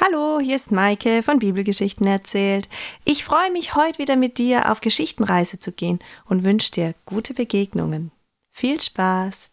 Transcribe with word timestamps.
Hallo, 0.00 0.40
hier 0.40 0.56
ist 0.56 0.72
Maike 0.72 1.22
von 1.22 1.38
Bibelgeschichten 1.38 2.06
erzählt. 2.06 2.68
Ich 3.04 3.24
freue 3.24 3.52
mich, 3.52 3.74
heute 3.74 3.98
wieder 3.98 4.16
mit 4.16 4.38
dir 4.38 4.70
auf 4.70 4.80
Geschichtenreise 4.80 5.58
zu 5.58 5.70
gehen 5.70 5.98
und 6.24 6.44
wünsche 6.44 6.72
dir 6.72 6.94
gute 7.04 7.34
Begegnungen. 7.34 8.10
Viel 8.50 8.80
Spaß! 8.80 9.51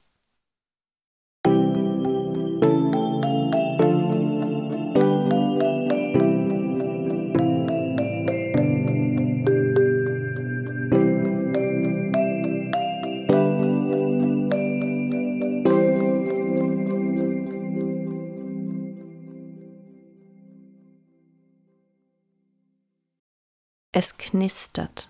Es 24.00 24.18
knistert. 24.18 25.10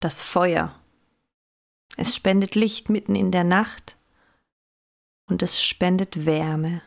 Das 0.00 0.22
Feuer. 0.22 0.76
Es 1.96 2.16
spendet 2.16 2.56
Licht 2.56 2.88
mitten 2.88 3.14
in 3.14 3.30
der 3.30 3.44
Nacht 3.44 3.96
und 5.28 5.40
es 5.40 5.62
spendet 5.62 6.26
Wärme. 6.26 6.82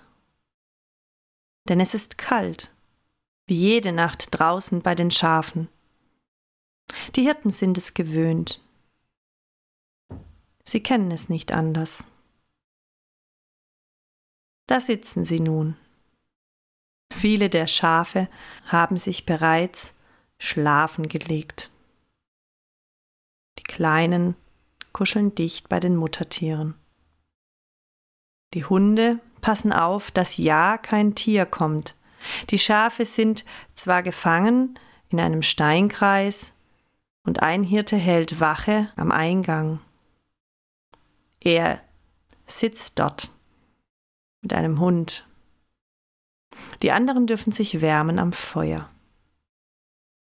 Denn 1.70 1.80
es 1.80 1.94
ist 1.94 2.18
kalt, 2.18 2.76
wie 3.48 3.55
jede 3.55 3.94
Nacht 3.94 4.27
draußen 4.38 4.82
bei 4.82 4.94
den 4.94 5.10
Schafen. 5.10 5.70
Die 7.16 7.24
Hirten 7.24 7.49
sind 7.49 7.77
es 7.77 7.94
gewöhnt. 7.94 8.62
Sie 10.66 10.84
kennen 10.84 11.12
es 11.12 11.30
nicht 11.30 11.54
anders. 11.54 12.04
Da 14.68 14.82
sitzen 14.82 15.24
sie 15.24 15.40
nun 15.40 15.77
Viele 17.25 17.49
der 17.49 17.65
Schafe 17.65 18.29
haben 18.68 18.98
sich 18.98 19.26
bereits 19.26 19.95
schlafen 20.37 21.07
gelegt. 21.07 21.71
Die 23.57 23.63
Kleinen 23.63 24.35
kuscheln 24.93 25.34
dicht 25.34 25.67
bei 25.67 25.79
den 25.79 25.95
Muttertieren. 25.95 26.76
Die 28.54 28.63
Hunde 28.65 29.20
passen 29.41 29.73
auf, 29.73 30.12
dass 30.12 30.37
ja 30.37 30.77
kein 30.77 31.15
Tier 31.15 31.48
kommt. 31.48 31.95
Die 32.51 32.59
Schafe 32.59 33.05
sind 33.05 33.43
zwar 33.73 34.04
gefangen 34.04 34.77
in 35.10 35.20
einem 35.20 35.41
Steinkreis, 35.41 36.54
und 37.23 37.41
ein 37.41 37.63
Hirte 37.63 37.98
hält 37.98 38.39
Wache 38.39 38.91
am 38.98 39.12
Eingang. 39.12 39.79
Er 41.39 41.82
sitzt 42.45 42.99
dort 42.99 43.32
mit 44.43 44.54
einem 44.54 44.79
Hund 44.79 45.26
die 46.81 46.91
anderen 46.91 47.27
dürfen 47.27 47.51
sich 47.51 47.81
wärmen 47.81 48.20
am 48.20 48.34
Feuer. 48.34 48.89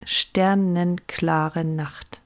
Sternenklare 0.04 1.64
Nacht. 1.64 2.22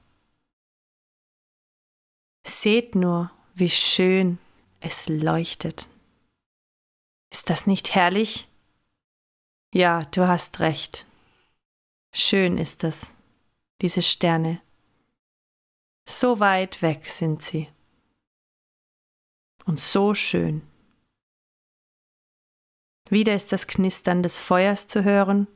Seht 2.46 2.94
nur, 2.94 3.30
wie 3.54 3.70
schön 3.70 4.38
es 4.80 5.08
leuchtet. 5.08 5.88
Ist 7.30 7.50
das 7.50 7.66
nicht 7.66 7.94
herrlich? 7.94 8.48
Ja, 9.74 10.02
du 10.02 10.28
hast 10.28 10.60
recht. 10.60 11.06
Schön 12.12 12.58
ist 12.58 12.84
es, 12.84 13.12
diese 13.80 14.02
Sterne. 14.02 14.60
So 16.06 16.40
weit 16.40 16.82
weg 16.82 17.08
sind 17.08 17.42
sie. 17.42 17.68
Und 19.64 19.80
so 19.80 20.14
schön. 20.14 20.62
Wieder 23.10 23.34
ist 23.34 23.52
das 23.52 23.66
Knistern 23.66 24.22
des 24.22 24.40
Feuers 24.40 24.88
zu 24.88 25.04
hören 25.04 25.46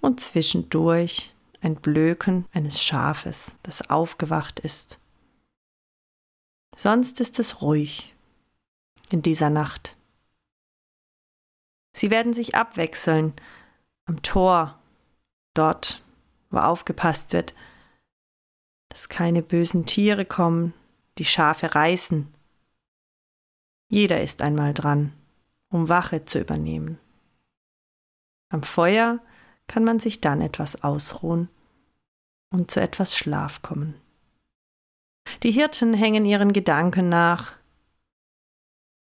und 0.00 0.20
zwischendurch 0.20 1.34
ein 1.60 1.76
Blöken 1.76 2.46
eines 2.52 2.82
Schafes, 2.82 3.56
das 3.62 3.90
aufgewacht 3.90 4.60
ist. 4.60 5.00
Sonst 6.76 7.20
ist 7.20 7.38
es 7.38 7.60
ruhig 7.60 8.14
in 9.10 9.22
dieser 9.22 9.50
Nacht. 9.50 9.96
Sie 11.96 12.10
werden 12.10 12.32
sich 12.32 12.54
abwechseln 12.54 13.32
am 14.04 14.22
Tor, 14.22 14.78
dort, 15.54 16.02
wo 16.50 16.58
aufgepasst 16.58 17.32
wird, 17.32 17.54
dass 18.90 19.08
keine 19.08 19.42
bösen 19.42 19.86
Tiere 19.86 20.24
kommen, 20.24 20.72
die 21.18 21.24
Schafe 21.24 21.74
reißen. 21.74 22.32
Jeder 23.88 24.22
ist 24.22 24.40
einmal 24.42 24.74
dran 24.74 25.12
um 25.70 25.88
Wache 25.88 26.24
zu 26.24 26.40
übernehmen. 26.40 26.98
Am 28.50 28.62
Feuer 28.62 29.20
kann 29.66 29.84
man 29.84 30.00
sich 30.00 30.20
dann 30.20 30.40
etwas 30.40 30.82
ausruhen 30.82 31.48
und 32.50 32.70
zu 32.70 32.80
etwas 32.80 33.16
Schlaf 33.16 33.62
kommen. 33.62 33.94
Die 35.42 35.50
Hirten 35.50 35.92
hängen 35.92 36.24
ihren 36.24 36.52
Gedanken 36.52 37.08
nach. 37.08 37.54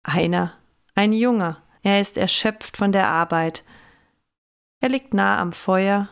Einer, 0.03 0.53
ein 0.95 1.13
Junger, 1.13 1.63
er 1.83 2.01
ist 2.01 2.17
erschöpft 2.17 2.77
von 2.77 2.91
der 2.91 3.09
Arbeit. 3.09 3.65
Er 4.81 4.89
liegt 4.89 5.15
nah 5.15 5.41
am 5.41 5.53
Feuer, 5.53 6.09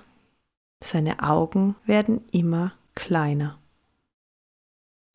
seine 0.83 1.23
Augen 1.23 1.77
werden 1.85 2.29
immer 2.31 2.73
kleiner. 2.95 3.59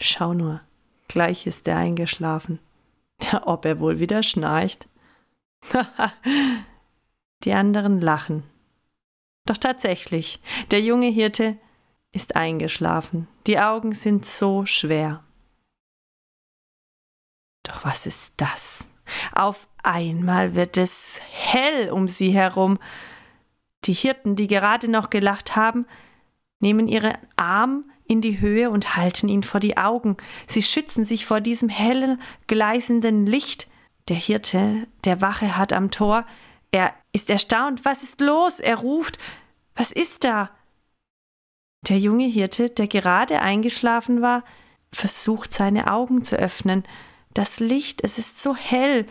Schau 0.01 0.33
nur, 0.33 0.61
gleich 1.07 1.45
ist 1.45 1.67
er 1.67 1.77
eingeschlafen. 1.77 2.59
Ob 3.43 3.65
er 3.65 3.79
wohl 3.79 3.99
wieder 3.99 4.23
schnarcht. 4.23 4.87
Die 7.43 7.53
anderen 7.53 8.01
lachen. 8.01 8.43
Doch 9.45 9.57
tatsächlich, 9.57 10.41
der 10.71 10.81
junge 10.81 11.07
Hirte 11.07 11.57
ist 12.11 12.35
eingeschlafen. 12.35 13.27
Die 13.47 13.59
Augen 13.59 13.93
sind 13.93 14.25
so 14.25 14.65
schwer. 14.65 15.23
Doch 17.63 17.85
was 17.85 18.05
ist 18.05 18.33
das? 18.37 18.85
Auf 19.33 19.67
einmal 19.83 20.55
wird 20.55 20.77
es 20.77 21.19
hell 21.31 21.91
um 21.91 22.07
sie 22.07 22.31
herum. 22.31 22.79
Die 23.85 23.93
Hirten, 23.93 24.35
die 24.35 24.47
gerade 24.47 24.89
noch 24.89 25.09
gelacht 25.09 25.55
haben, 25.55 25.85
nehmen 26.59 26.87
ihren 26.87 27.13
Arm 27.37 27.89
in 28.05 28.21
die 28.21 28.39
Höhe 28.39 28.69
und 28.69 28.97
halten 28.97 29.29
ihn 29.29 29.43
vor 29.43 29.59
die 29.59 29.77
Augen. 29.77 30.17
Sie 30.47 30.63
schützen 30.63 31.05
sich 31.05 31.25
vor 31.25 31.41
diesem 31.41 31.69
hellen, 31.69 32.21
gleißenden 32.47 33.25
Licht. 33.25 33.68
Der 34.09 34.17
Hirte, 34.17 34.87
der 35.05 35.21
Wache 35.21 35.55
hat 35.55 35.71
am 35.71 35.91
Tor, 35.91 36.25
er 36.71 36.93
ist 37.11 37.29
erstaunt. 37.29 37.85
Was 37.85 38.03
ist 38.03 38.21
los? 38.21 38.59
Er 38.59 38.77
ruft. 38.77 39.19
Was 39.75 39.91
ist 39.91 40.23
da? 40.23 40.49
Der 41.87 41.97
junge 41.97 42.25
Hirte, 42.25 42.69
der 42.69 42.87
gerade 42.87 43.39
eingeschlafen 43.39 44.21
war, 44.21 44.43
versucht 44.91 45.53
seine 45.53 45.91
Augen 45.91 46.23
zu 46.23 46.35
öffnen. 46.35 46.83
Das 47.33 47.59
Licht, 47.59 48.03
es 48.03 48.17
ist 48.17 48.41
so 48.41 48.55
hell. 48.55 49.05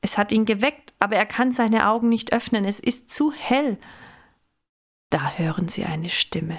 Es 0.00 0.16
hat 0.16 0.32
ihn 0.32 0.44
geweckt, 0.44 0.94
aber 1.00 1.16
er 1.16 1.26
kann 1.26 1.52
seine 1.52 1.88
Augen 1.88 2.08
nicht 2.08 2.32
öffnen. 2.32 2.64
Es 2.64 2.80
ist 2.80 3.10
zu 3.10 3.32
hell. 3.32 3.78
Da 5.10 5.32
hören 5.32 5.68
sie 5.68 5.84
eine 5.84 6.08
Stimme. 6.08 6.58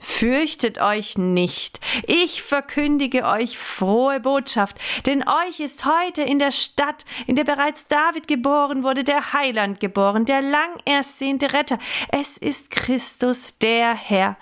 Fürchtet 0.00 0.80
euch 0.80 1.18
nicht, 1.18 1.80
ich 2.06 2.42
verkündige 2.42 3.24
euch 3.24 3.58
frohe 3.58 4.20
Botschaft, 4.20 4.78
denn 5.06 5.24
euch 5.26 5.58
ist 5.58 5.84
heute 5.86 6.22
in 6.22 6.38
der 6.38 6.52
Stadt, 6.52 7.04
in 7.26 7.34
der 7.34 7.42
bereits 7.42 7.88
David 7.88 8.28
geboren 8.28 8.84
wurde, 8.84 9.02
der 9.02 9.32
Heiland 9.32 9.80
geboren, 9.80 10.24
der 10.24 10.40
lang 10.40 10.70
ersehnte 10.84 11.52
Retter. 11.52 11.80
Es 12.12 12.38
ist 12.38 12.70
Christus, 12.70 13.58
der 13.58 13.92
Herr. 13.92 14.36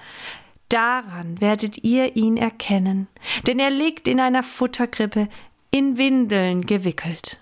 Daran 0.68 1.40
werdet 1.40 1.84
ihr 1.84 2.16
ihn 2.16 2.36
erkennen, 2.36 3.08
denn 3.46 3.58
er 3.58 3.70
liegt 3.70 4.08
in 4.08 4.20
einer 4.20 4.42
Futterkrippe, 4.42 5.28
in 5.70 5.96
Windeln 5.96 6.66
gewickelt. 6.66 7.40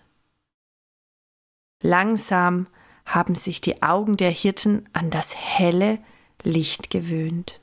Langsam 1.83 2.69
haben 3.07 3.35
sich 3.35 3.61
die 3.61 3.83
Augen 3.83 4.17
der 4.17 4.31
Hirten 4.31 4.89
an 4.93 5.11
das 5.11 5.35
helle 5.35 5.99
Licht 6.45 6.91
gewöhnt 6.91 7.61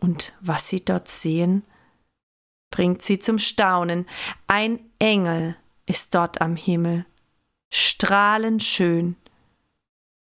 und 0.00 0.34
was 0.40 0.68
sie 0.68 0.84
dort 0.84 1.08
sehen, 1.08 1.64
bringt 2.70 3.02
sie 3.02 3.18
zum 3.18 3.38
Staunen. 3.38 4.06
Ein 4.46 4.80
Engel 4.98 5.56
ist 5.86 6.14
dort 6.14 6.40
am 6.40 6.56
Himmel, 6.56 7.06
strahlend 7.70 8.62
schön. 8.62 9.16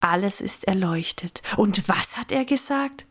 Alles 0.00 0.40
ist 0.40 0.64
erleuchtet. 0.64 1.42
Und 1.56 1.88
was 1.88 2.16
hat 2.16 2.32
er 2.32 2.44
gesagt? 2.44 3.06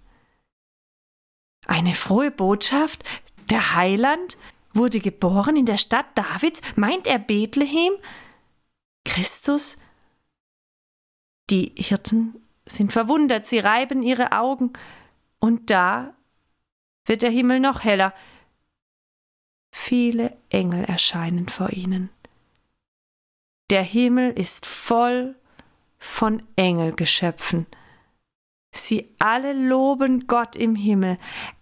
Eine 1.68 1.94
frohe 1.94 2.32
Botschaft? 2.32 3.04
Der 3.50 3.76
Heiland 3.76 4.38
wurde 4.74 5.00
geboren 5.00 5.56
in 5.56 5.66
der 5.66 5.78
Stadt 5.78 6.06
Davids? 6.16 6.62
Meint 6.76 7.06
er 7.06 7.20
Bethlehem? 7.20 7.94
Christus? 9.06 9.78
Die 11.50 11.74
Hirten 11.76 12.42
sind 12.66 12.92
verwundert, 12.92 13.46
sie 13.48 13.60
reiben 13.60 14.04
ihre 14.04 14.32
Augen, 14.32 14.74
und 15.40 15.70
da 15.72 16.14
wird 17.10 17.24
der 17.24 17.32
Himmel 17.32 17.60
noch 17.60 17.84
heller. 17.84 18.14
Viele 19.72 20.38
Engel 20.50 20.86
erscheinen 20.86 21.50
vor 21.50 21.72
ihnen. 21.72 22.10
Der 23.72 23.84
Himmel 23.84 24.32
ist 24.32 24.66
voll 24.66 25.36
von 25.98 26.44
Engelgeschöpfen. 26.56 27.66
Sie 28.72 29.10
alle 29.18 29.54
loben 29.54 30.28
Gott 30.28 30.56
im 30.56 30.76
Himmel. 30.76 31.18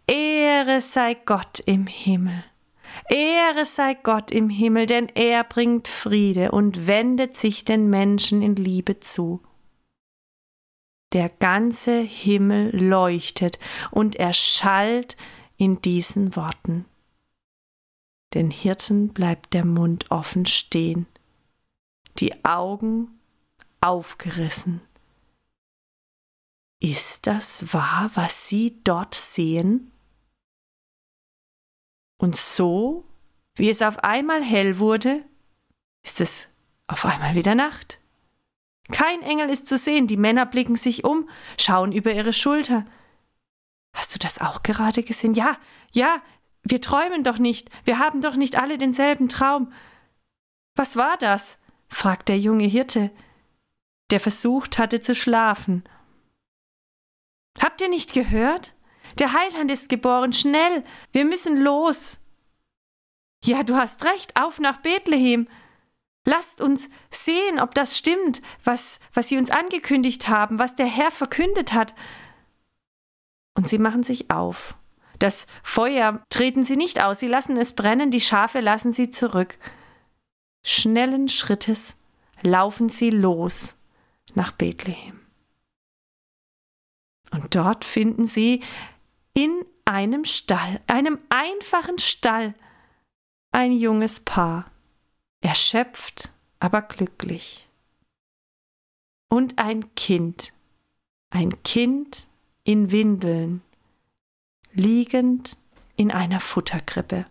Ehre 0.05 0.81
sei 0.81 1.13
Gott 1.13 1.59
im 1.59 1.87
Himmel. 1.87 2.43
Ehre 3.09 3.65
sei 3.65 3.93
Gott 3.93 4.31
im 4.31 4.49
Himmel, 4.49 4.85
denn 4.85 5.09
er 5.09 5.43
bringt 5.43 5.87
Friede 5.87 6.51
und 6.51 6.87
wendet 6.87 7.37
sich 7.37 7.65
den 7.65 7.89
Menschen 7.89 8.41
in 8.41 8.55
Liebe 8.55 8.99
zu. 8.99 9.41
Der 11.13 11.29
ganze 11.29 12.01
Himmel 12.01 12.75
leuchtet 12.75 13.59
und 13.91 14.17
erschallt 14.17 15.15
in 15.57 15.81
diesen 15.81 16.35
Worten. 16.35 16.85
Den 18.33 18.51
Hirten 18.51 19.09
bleibt 19.13 19.53
der 19.53 19.65
Mund 19.65 20.11
offen 20.11 20.45
stehen, 20.45 21.07
die 22.19 22.45
Augen 22.45 23.19
aufgerissen. 23.81 24.81
Ist 26.79 27.25
das 27.25 27.73
wahr, 27.73 28.11
was 28.13 28.47
Sie 28.47 28.79
dort 28.83 29.15
sehen? 29.15 29.91
Und 32.19 32.35
so, 32.35 33.05
wie 33.55 33.69
es 33.69 33.81
auf 33.81 33.99
einmal 33.99 34.43
hell 34.43 34.77
wurde, 34.77 35.23
ist 36.03 36.21
es 36.21 36.47
auf 36.87 37.05
einmal 37.05 37.35
wieder 37.35 37.55
Nacht. 37.55 37.99
Kein 38.91 39.21
Engel 39.21 39.49
ist 39.49 39.67
zu 39.67 39.77
sehen, 39.77 40.07
die 40.07 40.17
Männer 40.17 40.45
blicken 40.45 40.75
sich 40.75 41.03
um, 41.03 41.29
schauen 41.57 41.91
über 41.91 42.13
ihre 42.13 42.33
Schulter. 42.33 42.85
Hast 43.97 44.13
du 44.13 44.19
das 44.19 44.39
auch 44.39 44.61
gerade 44.61 45.01
gesehen? 45.01 45.33
Ja, 45.33 45.57
ja, 45.91 46.21
wir 46.61 46.81
träumen 46.81 47.23
doch 47.23 47.39
nicht, 47.39 47.71
wir 47.83 47.97
haben 47.97 48.21
doch 48.21 48.35
nicht 48.35 48.55
alle 48.55 48.77
denselben 48.77 49.27
Traum. 49.27 49.73
Was 50.75 50.97
war 50.97 51.17
das? 51.17 51.59
fragt 51.89 52.29
der 52.29 52.37
junge 52.37 52.65
Hirte, 52.65 53.09
der 54.11 54.19
versucht 54.19 54.77
hatte 54.77 55.01
zu 55.01 55.15
schlafen. 55.15 55.83
Habt 57.59 57.81
ihr 57.81 57.89
nicht 57.89 58.13
gehört? 58.13 58.75
Der 59.17 59.33
Heiland 59.33 59.71
ist 59.71 59.89
geboren, 59.89 60.31
schnell, 60.31 60.83
wir 61.11 61.25
müssen 61.25 61.57
los. 61.57 62.19
Ja, 63.43 63.63
du 63.63 63.77
hast 63.77 64.03
recht, 64.03 64.39
auf 64.39 64.59
nach 64.59 64.77
Bethlehem. 64.81 65.47
Lasst 66.23 66.61
uns 66.61 66.91
sehen, 67.09 67.59
ob 67.59 67.73
das 67.73 67.97
stimmt, 67.97 68.43
was, 68.63 68.99
was 69.11 69.27
sie 69.29 69.39
uns 69.39 69.49
angekündigt 69.49 70.27
haben, 70.27 70.59
was 70.59 70.75
der 70.75 70.85
Herr 70.85 71.09
verkündet 71.09 71.73
hat. 71.73 71.95
Und 73.57 73.67
sie 73.67 73.79
machen 73.79 74.03
sich 74.03 74.29
auf. 74.29 74.75
Das 75.17 75.47
Feuer 75.63 76.23
treten 76.29 76.63
sie 76.63 76.77
nicht 76.77 77.01
aus, 77.01 77.19
sie 77.19 77.27
lassen 77.27 77.57
es 77.57 77.73
brennen, 77.73 78.11
die 78.11 78.21
Schafe 78.21 78.59
lassen 78.59 78.93
sie 78.93 79.09
zurück. 79.09 79.57
Schnellen 80.63 81.27
Schrittes 81.27 81.95
laufen 82.43 82.87
sie 82.87 83.09
los 83.09 83.73
nach 84.35 84.51
Bethlehem. 84.51 85.19
Und 87.31 87.55
dort 87.55 87.83
finden 87.83 88.27
sie 88.27 88.61
in 89.33 89.65
einem 89.85 90.23
Stall, 90.23 90.79
einem 90.85 91.17
einfachen 91.29 91.97
Stall, 91.97 92.53
ein 93.51 93.71
junges 93.71 94.19
Paar, 94.19 94.69
erschöpft, 95.41 96.31
aber 96.59 96.83
glücklich. 96.83 97.67
Und 99.29 99.57
ein 99.57 99.95
Kind, 99.95 100.53
ein 101.31 101.63
Kind 101.63 102.27
in 102.67 102.91
Windeln, 102.91 103.61
liegend 104.73 105.57
in 105.95 106.11
einer 106.11 106.41
Futterkrippe. 106.41 107.25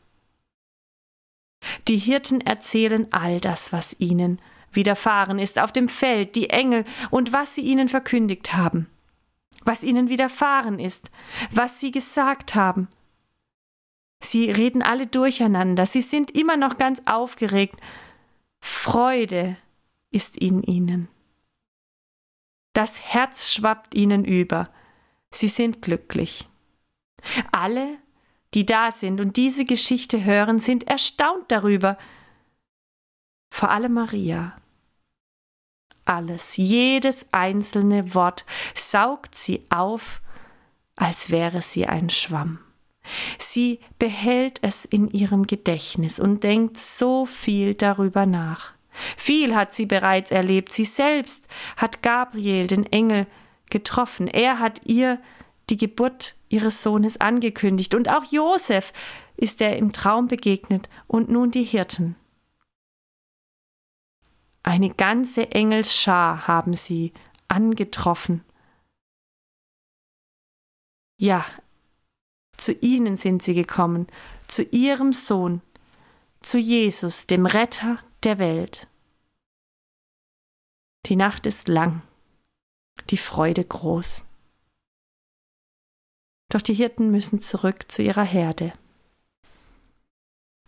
Die 1.89 1.99
Hirten 1.99 2.41
erzählen 2.41 3.07
all 3.13 3.39
das, 3.39 3.71
was 3.71 4.01
ihnen 4.01 4.41
widerfahren 4.73 5.39
ist 5.39 5.59
auf 5.59 5.73
dem 5.73 5.91
Feld, 5.91 6.37
die 6.37 6.49
Engel 6.49 6.87
und 7.11 7.35
was 7.35 7.55
sie 7.55 7.61
ihnen 7.61 7.91
verkündigt 7.91 8.55
haben, 8.55 8.89
was 9.63 9.85
ihnen 9.85 10.09
widerfahren 10.09 10.79
ist, 10.79 11.11
was 11.51 11.81
sie 11.81 11.91
gesagt 11.91 12.55
haben. 12.55 12.89
Sie 14.21 14.51
reden 14.51 14.81
alle 14.81 15.07
durcheinander, 15.07 15.85
sie 15.85 16.01
sind 16.01 16.31
immer 16.31 16.57
noch 16.57 16.79
ganz 16.79 17.03
aufgeregt. 17.05 17.79
Freude 18.61 19.59
ist 20.11 20.39
in 20.39 20.63
ihnen. 20.63 21.09
Das 22.73 23.03
Herz 23.03 23.53
schwappt 23.53 23.95
ihnen 23.95 24.25
über. 24.25 24.71
Sie 25.33 25.49
sind 25.49 25.83
glücklich. 25.83 26.49
Alle, 27.53 27.99
die 28.55 28.67
da 28.67 28.91
sind 28.91 29.21
und 29.21 29.37
diese 29.37 29.65
Geschichte 29.65 30.25
hören, 30.25 30.59
sind 30.59 30.87
erstaunt 30.87 31.51
darüber. 31.51 31.99
Vor 33.53 33.71
allem 33.71 33.95
Maria. 33.95 34.57
Alles, 36.05 36.57
jedes 36.57 37.33
einzelne 37.33 38.15
Wort 38.15 38.45
saugt 38.75 39.35
sie 39.35 39.67
auf, 39.71 40.23
als 40.95 41.31
wäre 41.31 41.63
sie 41.63 41.87
ein 41.87 42.09
Schwamm. 42.11 42.61
Sie 43.39 43.81
behält 43.99 44.59
es 44.63 44.85
in 44.85 45.11
ihrem 45.11 45.47
Gedächtnis 45.47 46.19
und 46.19 46.43
denkt 46.45 46.79
so 46.79 47.27
viel 47.27 47.75
darüber 47.75 48.27
nach. 48.27 48.73
Viel 49.17 49.55
hat 49.55 49.75
sie 49.75 49.87
bereits 49.87 50.31
erlebt. 50.31 50.73
Sie 50.73 50.85
selbst 50.85 51.47
hat 51.77 52.03
Gabriel, 52.03 52.67
den 52.67 52.87
Engel, 52.87 53.27
getroffen. 53.71 54.29
Er 54.29 54.59
hat 54.59 54.83
ihr 54.85 55.21
die 55.71 55.77
Geburt 55.77 56.35
ihres 56.49 56.83
Sohnes 56.83 57.21
angekündigt. 57.21 57.95
Und 57.95 58.09
auch 58.09 58.25
Josef 58.25 58.93
ist 59.37 59.61
er 59.61 59.77
im 59.77 59.93
Traum 59.93 60.29
begegnet 60.29 60.89
und 61.07 61.29
nun 61.29 61.51
die 61.51 61.65
Hirten. 61.65 62.17
Eine 64.63 64.91
ganze 64.91 65.53
Engelsschar 65.53 66.49
haben 66.49 66.75
sie 66.75 67.13
angetroffen. 67.49 68.45
Ja, 71.19 71.45
zu 72.57 72.73
ihnen 72.73 73.17
sind 73.17 73.43
sie 73.43 73.55
gekommen, 73.55 74.07
zu 74.49 74.63
ihrem 74.63 75.13
Sohn, 75.13 75.63
zu 76.41 76.59
Jesus, 76.59 77.27
dem 77.27 77.47
Retter 77.47 77.99
der 78.25 78.39
Welt. 78.39 78.89
Die 81.07 81.17
Nacht 81.17 81.47
ist 81.47 81.69
lang, 81.69 82.03
die 83.11 83.17
Freude 83.17 83.65
groß. 83.65 84.25
Doch 86.49 86.63
die 86.63 86.75
Hirten 86.75 87.11
müssen 87.11 87.41
zurück 87.41 87.91
zu 87.91 88.03
ihrer 88.03 88.25
Herde. 88.25 88.73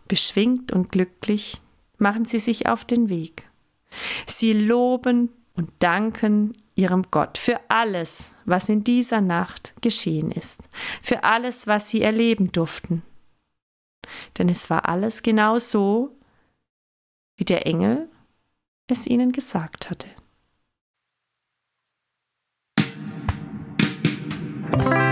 Beschwingt 0.07 0.73
und 0.73 0.91
glücklich 0.91 1.61
machen 1.99 2.25
sie 2.25 2.39
sich 2.39 2.67
auf 2.67 2.85
den 2.85 3.09
Weg. 3.09 3.49
Sie 4.27 4.53
loben 4.53 5.31
und 5.55 5.71
danken 5.79 6.53
ihrem 6.75 7.11
Gott 7.11 7.39
für 7.39 7.61
alles, 7.69 8.33
was 8.45 8.69
in 8.69 8.85
dieser 8.85 9.21
Nacht 9.21 9.75
geschehen 9.81 10.31
ist, 10.31 10.61
für 11.03 11.25
alles, 11.25 11.67
was 11.67 11.91
sie 11.91 12.03
erleben 12.03 12.53
durften. 12.53 13.03
Denn 14.39 14.49
es 14.49 14.71
war 14.71 14.89
alles 14.89 15.23
genau 15.23 15.59
so, 15.59 16.17
wie 17.37 17.45
der 17.45 17.67
Engel 17.67 18.09
es 18.87 19.07
ihnen 19.07 19.33
gesagt 19.33 19.91
hatte. 19.91 20.09
Bye. 24.79 25.08